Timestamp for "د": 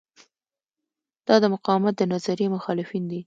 1.43-1.45, 1.97-2.01